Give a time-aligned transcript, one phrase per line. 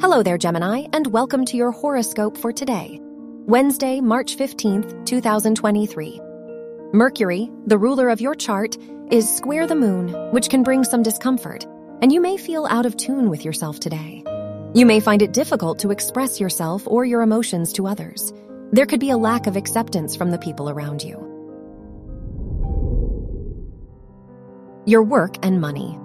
[0.00, 6.20] Hello there, Gemini, and welcome to your horoscope for today, Wednesday, March 15th, 2023.
[6.92, 8.76] Mercury, the ruler of your chart,
[9.10, 11.64] is square the moon, which can bring some discomfort,
[12.00, 14.22] and you may feel out of tune with yourself today.
[14.72, 18.32] You may find it difficult to express yourself or your emotions to others.
[18.70, 21.16] There could be a lack of acceptance from the people around you.
[24.86, 25.98] Your work and money.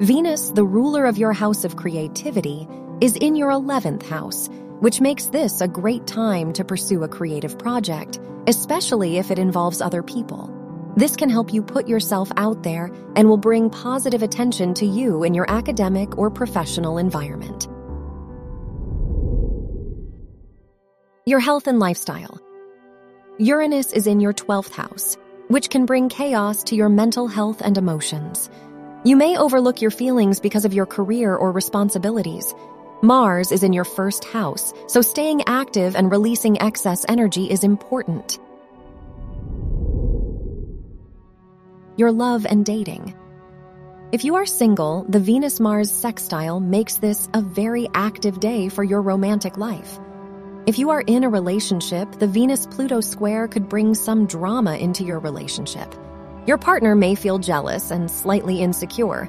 [0.00, 2.68] Venus, the ruler of your house of creativity,
[3.00, 4.48] is in your 11th house,
[4.80, 9.80] which makes this a great time to pursue a creative project, especially if it involves
[9.80, 10.52] other people.
[10.96, 15.22] This can help you put yourself out there and will bring positive attention to you
[15.22, 17.68] in your academic or professional environment.
[21.24, 22.40] Your health and lifestyle.
[23.38, 27.78] Uranus is in your 12th house, which can bring chaos to your mental health and
[27.78, 28.50] emotions.
[29.04, 32.52] You may overlook your feelings because of your career or responsibilities,
[33.02, 38.40] Mars is in your first house, so staying active and releasing excess energy is important.
[41.96, 43.14] Your love and dating.
[44.10, 48.82] If you are single, the Venus Mars sextile makes this a very active day for
[48.82, 50.00] your romantic life.
[50.66, 55.04] If you are in a relationship, the Venus Pluto square could bring some drama into
[55.04, 55.94] your relationship.
[56.48, 59.28] Your partner may feel jealous and slightly insecure,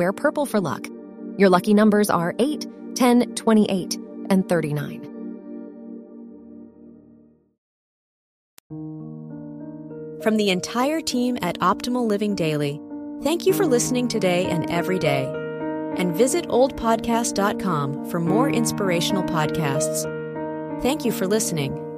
[0.00, 0.86] wear purple for luck.
[1.36, 3.98] Your lucky numbers are 8, 10, 28,
[4.30, 5.02] and 39.
[10.22, 12.80] From the entire team at Optimal Living Daily,
[13.22, 15.26] thank you for listening today and every day.
[15.98, 20.08] And visit oldpodcast.com for more inspirational podcasts.
[20.80, 21.89] Thank you for listening.